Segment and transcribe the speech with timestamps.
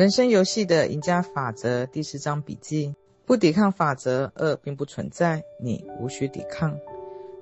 [0.00, 2.94] 人生游戏的赢家法则第四章笔记：
[3.26, 6.78] 不抵抗法则，恶并不存在，你无需抵抗。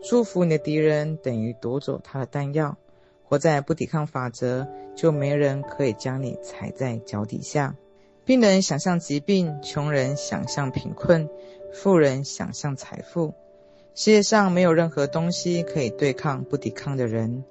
[0.03, 2.77] 祝福你的敌人等于夺走他的弹药。
[3.23, 4.67] 活在不抵抗法则，
[4.97, 7.77] 就没人可以将你踩在脚底下。
[8.25, 11.29] 病人想象疾病，穷人想象贫困，
[11.73, 13.35] 富人想象财富。
[13.95, 17.45] 世界上没有任何东西可以对抗不抵抗的人。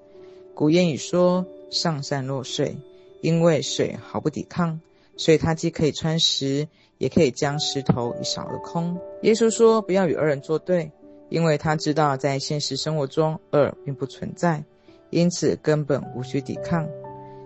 [0.54, 2.76] 古谚语说：“上善若水，
[3.22, 4.82] 因为水毫不抵抗，
[5.18, 6.68] 所以它既可以穿石，
[6.98, 10.92] 也可以将石头一扫而空。”耶稣说：“不要与恶人作对，
[11.30, 14.64] 因为他知道在现实生活中恶并不存在。”
[15.10, 16.88] 因此，根本无需抵抗。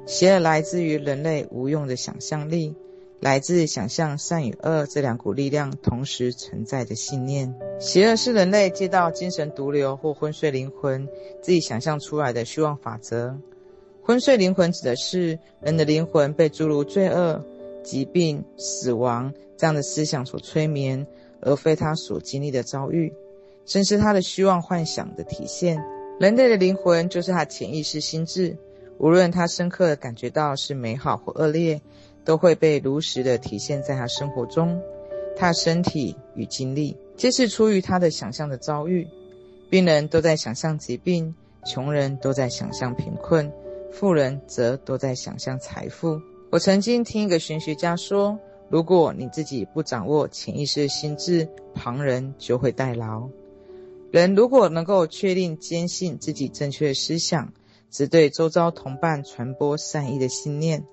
[0.07, 2.75] 邪恶来自于人类无用的想象力，
[3.19, 7.53] 来自想象善与恶这两股力量同时存在的信念。
[7.79, 11.07] 邪恶是人类借到精神毒瘤或昏睡灵魂
[11.43, 13.37] 自己想象出来的虚妄法则。
[14.03, 17.45] 昏睡灵魂指的是人的灵魂被诸如罪恶、
[17.83, 21.05] 疾病、死亡这样的思想所催眠，
[21.41, 23.13] 而非他所经历的遭遇，
[23.65, 25.83] 正是他的虚妄幻想的体现。
[26.19, 28.55] 人类的灵魂就是他潜意识心智，
[28.99, 31.81] 无论他深刻的感觉到是美好或恶劣，
[32.23, 34.79] 都会被如实的体现在他生活中。
[35.35, 39.07] 他的身体与经历皆是出于他的想象的遭遇。
[39.69, 41.33] 病人都在想象疾病，
[41.65, 43.51] 穷人都在想象贫困，
[43.91, 46.21] 富人则都在想象财富。
[46.51, 53.29] 我曾经听一个玄学家说，如果你自己不掌握潜意识的心智，旁人就会代劳。
[54.11, 57.53] 人如果能够确定坚信自己正确的思想，
[57.89, 60.85] 只对周遭同伴传播善意的信念，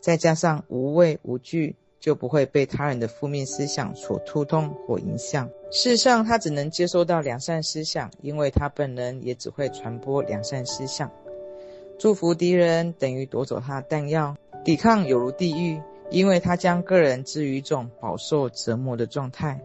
[0.00, 5.48] 再加上无畏无惧，就不会被他人的负面思想所触动或影响。
[5.70, 11.08] 事实上，他只能接收到良善思想，因为他本人也只会传播良善思想。
[11.96, 15.78] 祝福敌人等于夺走他的弹药，抵抗有如地狱，
[16.10, 19.60] 因为他将个人置于一种饱受折磨的状态。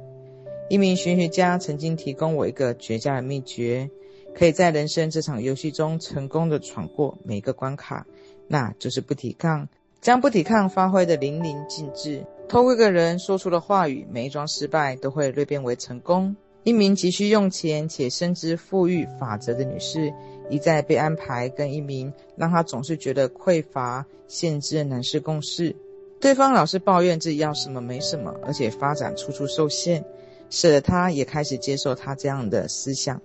[0.70, 3.90] 一名玄学家曾经提供我一个绝佳的秘诀，
[4.36, 8.06] 可以在人生这场游戏中成功的闯过每个关卡，
[8.48, 9.70] 那就是不抵抗，
[10.02, 12.26] 将不抵抗发挥得淋漓尽致。
[12.50, 16.36] 透过一个人说出的话语，每一桩失败都会蜕变为成功。
[16.64, 20.14] 一名急需用钱且深知富裕法则的女士，
[20.50, 25.76] 一再被安排跟一名让他总是觉得匮乏、限制的男士共事，
[26.20, 30.04] 对方老是抱怨自己要什么没什么，而且发展处处受限。
[30.52, 33.22] 使得他也开始接受他这样的思想，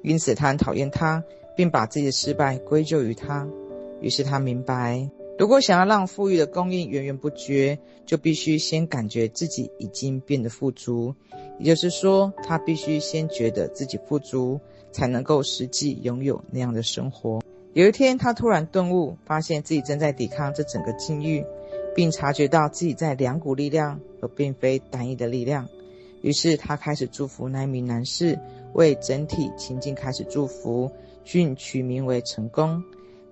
[0.00, 1.22] 因此他很讨厌他，
[1.54, 3.46] 并把自己的失败归咎于他。
[4.00, 5.06] 于是他明白，
[5.38, 11.14] 如果想要让富裕的供应源源不绝，就必须先感觉自己已经变得富足。
[11.58, 14.58] 也就是说，他必须先觉得自己富足，
[14.92, 17.40] 才能够实际拥有那样的生活。
[17.72, 21.44] 有一天，他突然顿悟，发现自己正在抵抗这整个境遇，
[21.94, 25.68] 并察觉到自己在两股力量，而并非单一的力量。
[26.20, 28.38] 于是他开始祝福那一名男士，
[28.74, 30.90] 为整体情境开始祝福，
[31.24, 32.84] 并取名为成功。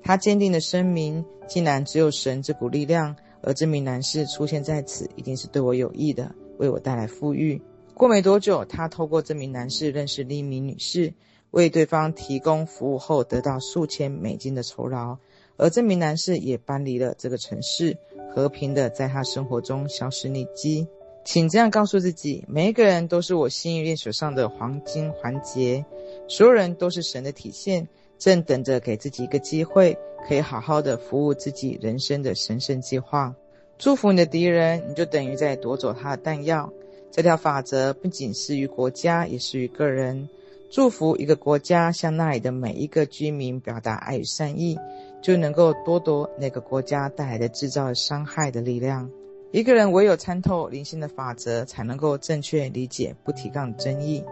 [0.03, 7.61] 他坚定地声明：既然只有神这股力量，而这名男士出现在此，一定是对我有益的，为我带来富裕。
[7.95, 11.13] 过没多久，他透过这名男士认识另一名女士，
[11.51, 15.19] 为对方提供服务后，得到数千美金的酬劳，
[15.57, 17.97] 而这名男士也搬离了这个城市，
[18.33, 20.87] 和平地在他生活中消失匿迹。
[21.25, 25.85] 请这样告诉自己：每一个人都是我幸运链手上的黄金环节，
[26.29, 27.87] 所有人都是神的体现，
[28.19, 33.35] 正等着给自己一个机会，可以好好的服务自己人生的神圣计划。
[33.77, 36.73] 祝福你的敌人，你就等于在夺走他的弹药。
[37.11, 40.29] 这条法则不仅适于国家，也适于个人。
[40.71, 44.79] 祝福一个国家，向那里的每一个居民表达爱与善意，
[45.21, 49.11] 就能够剥夺那个国家带来的制造伤害的力量。
[49.51, 54.25] 一个人唯有参透灵性的法则，才能够正确理解不抵抗的真意。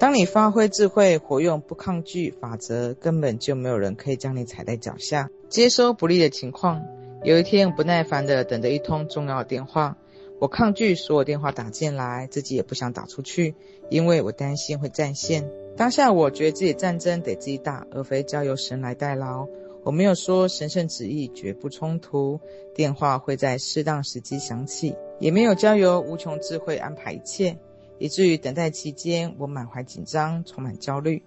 [0.00, 5.30] 当你发挥智慧，活用不抗拒法则，根本就没有人可以将你踩在脚下。
[5.48, 6.82] 接收不利的情况。
[7.22, 9.96] 有一天，不耐烦地等着一通重要电话，
[10.42, 13.54] 我抗拒所有电话打进来，自己也不想打出去，
[13.90, 15.48] 因为我担心会占线。
[15.76, 19.46] 当下，我觉得自己战争得自己打，而非交由神来代劳。
[19.84, 22.40] 我没有说神圣旨意绝不冲突，
[22.74, 27.56] 电话会在适当时机响起，也没有交由无穷智慧安排一切，
[28.00, 31.22] 以至于等待期间我满怀紧张，充满焦虑。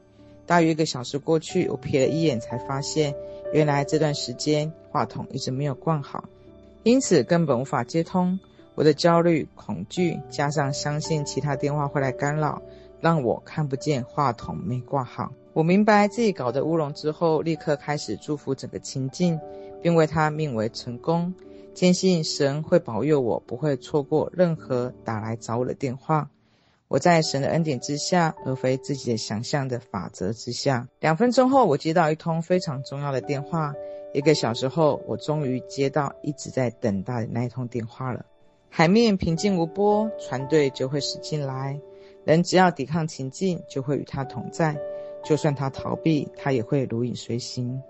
[0.46, 3.16] 大约一个小时过去，我瞥了一眼，才发现
[3.54, 6.26] 原来这段时间话筒一直没有挂好，
[6.84, 8.38] 因此根本无法接通。
[8.76, 12.62] 我的焦虑、恐惧加上相信其他电话会来干扰，
[13.02, 15.32] 让我看不见话筒没挂好。
[15.54, 19.40] 我明白自己搞得乌龙之后，立刻开始祝福整个情境，
[19.82, 21.34] 并为他命为成功。
[21.74, 26.30] 坚信神会保佑我，不会错过任何打来找我的电话。
[26.88, 30.88] 我在神的恩典之下，而非自己的想象的法则之下。
[31.00, 33.74] 两分钟后，我接到一通非常重要的电话。
[34.14, 38.26] 一个小时后，我终于接到一直在等待的那一通电话了。
[38.78, 41.80] 海面平静无波，船队就会驶进来。
[42.26, 44.78] 人只要抵抗情境，就会与他同在。
[45.24, 47.82] 就算他逃避，他也会如影随形。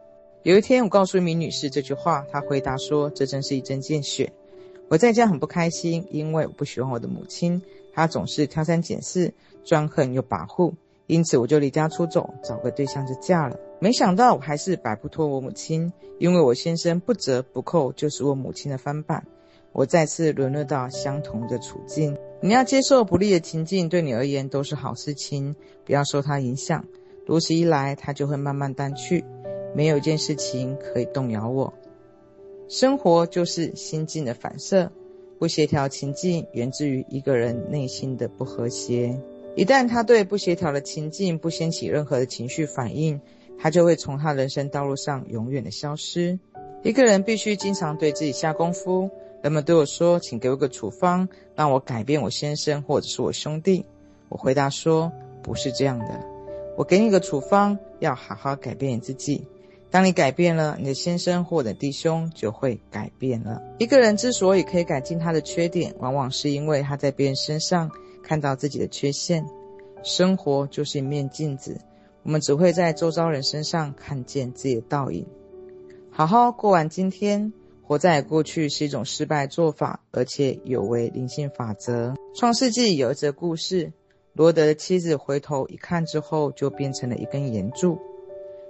[0.44, 4.32] 有一天，我告诉一名女士这句话，她回答说：“这真是一针见血。”
[4.88, 7.60] 我在家很不开心，因为我不喜欢我的母亲。
[7.92, 9.34] 她总是挑三拣四，
[9.64, 10.72] 专横又跋扈，
[11.08, 13.58] 因此我就离家出走，找个对象就嫁了。
[13.80, 19.26] 没想到我还是摆不脱我母亲，因为我先生不折不扣就是我母亲的翻版。
[19.76, 22.18] 我再次沦落到相同的处境。
[22.40, 26.86] 你要接受不利的情境，对你而言都是好事情，不要受它影响。
[27.26, 29.26] 如此一来，它就会慢慢淡去。
[29.76, 31.74] 没有一件事情可以动摇我。
[32.70, 34.90] 生活就是心境的反射。
[35.38, 39.20] 不协调情境源自于一个人内心的不和谐。
[39.58, 43.20] 一旦他对不协调的情境不掀起任何的情绪反应，
[43.60, 46.40] 他就会从他人生道路上永远的消失。
[46.84, 49.10] 一个人必须经常对自己下功夫。
[49.46, 53.86] 人们对我说：“请给我个处方，让我改变我先生或者是我兄弟。”
[54.28, 55.12] 我回答说
[55.44, 56.20] ：“不是这样的。
[56.76, 59.46] 我给你个处方，要好好改变你自己。”
[59.92, 63.62] 当你改变了，你的先生或者弟兄就会改变了。
[63.78, 67.92] 一个人之所以可以改进他的缺点，往往是因为他在别人身上
[68.24, 69.46] 看到自己的缺陷。
[70.02, 71.80] 生活就是一面镜子，
[72.24, 75.24] 我们只会在周遭人身上看见自己的倒影。
[76.10, 77.54] 好好过完今天，
[77.88, 82.16] 活在过去是一种失败做法，而且有违灵性法则。
[82.36, 83.94] 创世纪有一则故事，
[84.34, 88.00] 罗德的妻子回头一看之后，就变成了一根岩柱。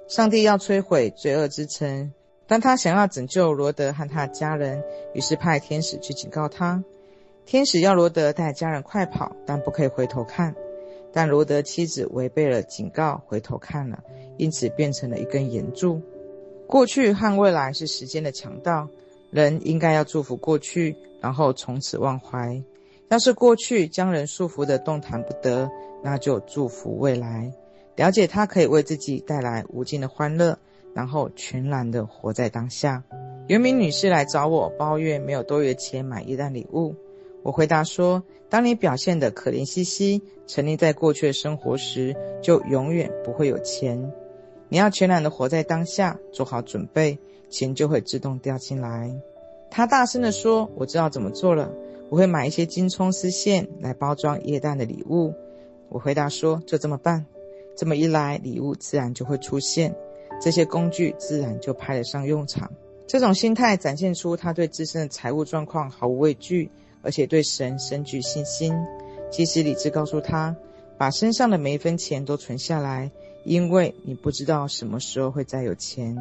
[0.10, 2.12] 上帝要摧毁罪恶之城，
[2.46, 4.84] 但他想要拯救罗德和他的家人，
[5.14, 6.84] 于是派天使去警告他。
[7.46, 10.54] 天使要罗德带家人快跑，但不可以回头看。
[11.14, 14.04] 但罗德妻子违背了警告，回头看了，
[14.38, 16.02] 因此变成了一根岩柱。
[16.68, 18.90] 过去和未来是时间的强盗，
[19.32, 22.62] 人应该要祝福过去，然后从此忘怀。
[23.10, 25.70] 要是过去将人束缚得动弹不得，
[26.04, 27.54] 那就祝福未来。
[27.96, 30.58] 了解他可以为自己带来无尽的欢乐，
[30.94, 33.04] 然后全然的活在当下。
[33.48, 36.96] 有名女士来找我抱怨没有多余的钱买耶诞礼物，
[37.44, 44.12] 我回答说：当你表现得可怜兮兮，沉溺在过去的生活时，就永远不会有钱。
[44.68, 47.20] 你要全然的活在当下，做好准备，
[47.50, 49.16] 钱就会自动掉进来。
[49.70, 51.72] 他大声地说：我知道怎么做了，
[52.10, 55.34] 我会买一些金葱丝线来包装耶诞的礼物。
[55.90, 57.26] 我回答说：就这么办。
[57.76, 59.94] 这么一来，礼物自然就会出现，
[60.42, 62.72] 这些工具自然就派得上用场。
[63.06, 66.72] 这种心态展现出他对自身的财务状况毫无畏惧，
[67.02, 68.74] 而且对神深具信心。
[69.30, 70.56] 即使理智告诉他，
[70.98, 73.12] 把身上的每一分钱都存下来，
[73.44, 76.18] 因为你不知道什么时候会再有钱。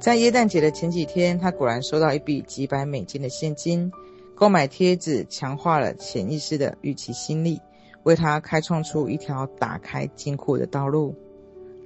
[0.00, 3.90] 在耶诞节的前几天，他果然收到一笔几百美金的现金。
[4.36, 7.60] 购买贴纸强化了潜意识的预期心理。
[8.04, 11.14] 为他开创出一条打开金库的道路。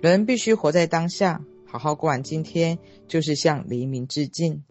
[0.01, 2.79] 人必须活在当下，好好过完今天，
[3.09, 4.63] 就是向黎明致敬。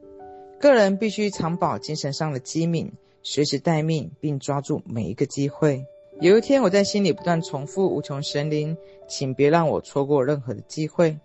[0.59, 2.93] 个人必须常保精神上的机敏，
[3.23, 5.83] 随时待命，并抓住每一个机会。
[6.19, 8.77] 有一天，我在心里不断重复：无穷神灵，
[9.09, 11.17] 请别让我错过任何的机会。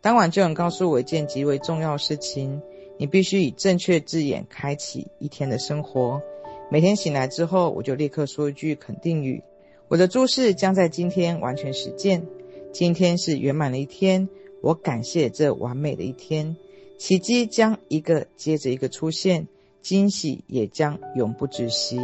[0.00, 2.62] 当晚就能告诉我一件极为重要事情：
[2.98, 6.22] 你必须以正确字眼开启一天的生活。
[6.70, 9.42] 每天醒来之后，我就立刻说一句肯定语。
[9.88, 12.26] 我的诸事将在今天完全实践。
[12.72, 14.28] 今天是圆满的一天，
[14.60, 16.56] 我感谢这完美的一天。
[16.98, 19.46] 奇迹将一个接着一个出现，
[19.82, 21.98] 惊喜也将永不止息。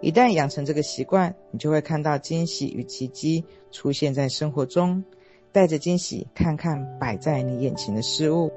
[0.00, 5.02] 一旦养成这个习惯，你就会看到惊喜与奇迹出现在生活中。
[5.52, 8.52] 带着惊喜，看看摆在你眼前的事物。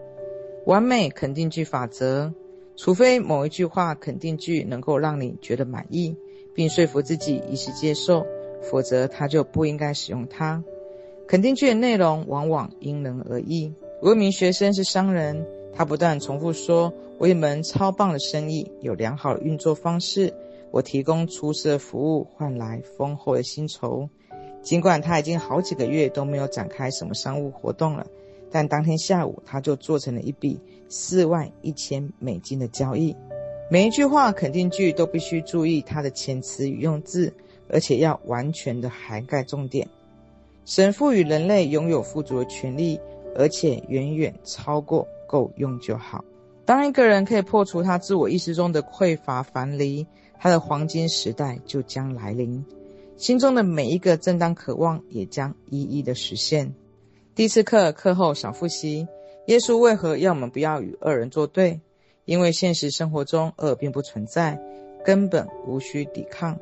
[0.65, 2.33] 完美肯定句法则：
[2.75, 6.15] 除非某一句话肯定句能够让你觉得满意，
[6.53, 8.25] 并说服自己一时接受。
[8.61, 10.63] 否则，他就不应该使用它。
[11.27, 13.73] 肯定句的内容往往因人而异。
[14.03, 20.33] 有一名学生是商人，他不断重复说：“我有一门超棒的生意，有良好的运作方式，
[20.69, 24.09] 我提供出色服务，换来丰厚的薪酬。”
[24.61, 28.07] 尽管他已经好几个月都没有展开什么商务活动了，
[28.49, 33.15] 但当天下午他就做成了一笔四万一千美金的交易。
[33.69, 37.33] 每一句话肯定句都必须注意它的遣词与用字。
[37.73, 39.87] 而且要完全的涵盖重点。
[40.65, 42.99] 神赋予人类拥有富足的权利，
[43.33, 46.25] 而且远远超过够用就好。
[46.65, 50.05] 当一个人可以破除他自我意识中的匮乏樊篱，
[50.37, 52.65] 他的黄金时代就将来临，
[53.21, 56.73] 心中的每一个正当渴望也将一一的实现。
[57.35, 59.07] 第一次课课后小复习：
[59.45, 61.81] 耶稣为何要我们不要与恶人作对？
[62.25, 64.59] 因为现实生活中恶并不存在，
[65.05, 66.57] 根本无需抵抗。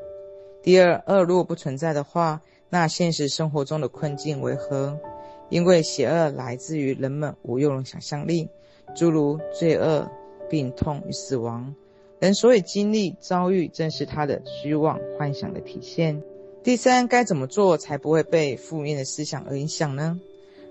[0.61, 4.99] 第二，恶如果不存在的话，那现实生活中的困境为何？
[5.47, 8.49] 因为邪恶来自于人们无用的想象力，
[8.97, 10.11] 诸如罪恶、
[10.49, 11.73] 病痛与死亡。
[12.19, 16.21] 人所以经历遭遇，正是他的虚妄幻想的体现。
[16.61, 20.19] 第三，该怎么做才不会被负面的思想而影响呢？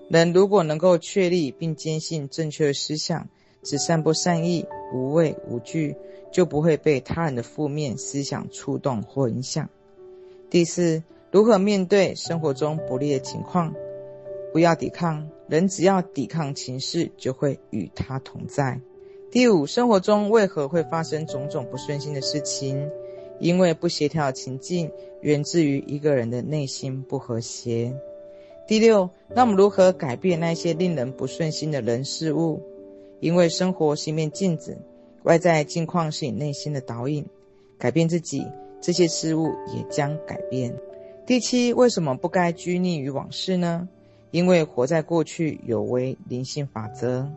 [0.07, 3.27] 人如果能够确立并坚信正确的思想，
[3.63, 5.95] 只散播善意，无畏无惧，
[6.31, 9.69] 就不会被他人的负面思想触动或影响。
[10.49, 13.73] 第四，如何面对生活中不利的情况？
[14.53, 18.79] 不要抵抗，人只要抵抗情势，就会与他同在。
[19.31, 22.89] 第五，生活中为何会发生种种不顺心的事情？
[23.39, 24.91] 因为不协调情境
[25.21, 27.93] 源自于一个人的内心不和谐。
[28.67, 32.61] 第六，那么如何改变那些令人不顺心的人事物？
[33.19, 34.77] 因为生活是一面镜子，
[35.23, 37.25] 外在境况是你内心的导引。
[37.77, 38.45] 改变自己，
[38.81, 40.75] 这些事物也将改变。
[41.25, 43.87] 第七，为什么不该拘泥于往事呢？
[44.31, 47.27] 因为活在过去有违灵性法则。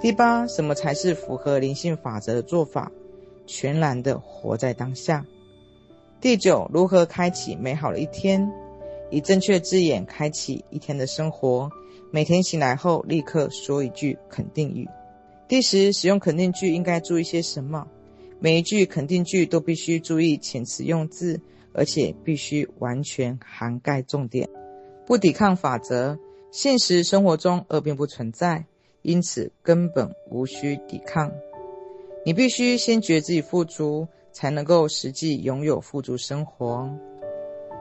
[0.00, 2.90] 第八，什么才是符合灵性法则的做法？
[3.46, 5.24] 全然的活在当下。
[6.20, 8.50] 第九，如何开启美好的一天？
[9.10, 11.70] 以正确字眼开启一天的生活。
[12.10, 14.88] 每天醒来后，立刻说一句肯定语。
[15.46, 17.86] 第十，使用肯定句应该注意些什么？
[18.40, 21.40] 每一句肯定句都必须注意遣词用字，
[21.72, 24.48] 而且必须完全涵盖重点。
[25.06, 26.18] 不抵抗法则，
[26.50, 28.64] 现实生活中恶并不存在，
[29.02, 31.30] 因此根本无需抵抗。
[32.26, 36.90] 你必须先觉自己富足，才能够实际拥有富足生活。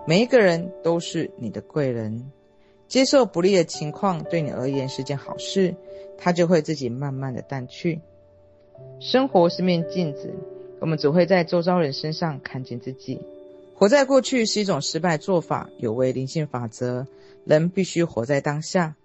[0.05, 2.31] 每一个人都是你的贵人。
[2.87, 5.73] 接受不利的情况对你而言是件好事，
[6.15, 7.99] 它就会自己慢慢的淡去。
[8.99, 10.31] 生活是面镜子，
[10.79, 13.19] 我们只会在周遭人身上看见自己。
[13.73, 17.07] 活在过去是一种失败做法，有违灵性法则。
[17.45, 18.95] 人必须活在当下。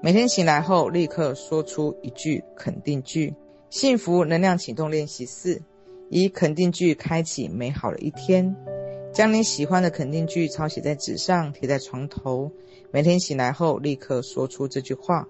[0.00, 3.34] 每天醒来后，立刻说出一句肯定句。
[3.70, 5.60] 幸福能量启动练习四：
[6.08, 8.56] 以肯定句开启美好的一天。
[9.12, 12.50] 将你喜欢的肯定句抄写在纸上，贴在床头。
[12.90, 15.28] 每天醒来后，立刻说出这句话。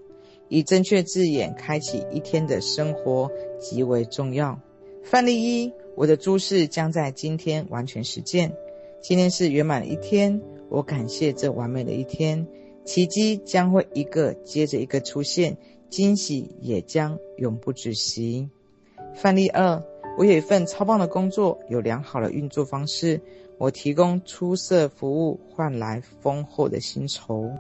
[0.48, 3.30] 以正确字眼开启一天的生活
[3.60, 4.58] 极为重要。
[5.02, 8.54] 范例一：我的诸事将在今天完全实践。
[9.02, 12.46] 今天是圆满的一天，我感谢这完美的一天。
[12.84, 15.58] 奇迹将会一个接着一个出现，
[15.90, 18.48] 惊喜也将永不止息。
[19.14, 19.82] 范例二：
[20.16, 23.20] 我有一份超棒的工作，有良好的运作方式。
[23.58, 27.50] 我提供出色服务，换来丰厚的薪酬。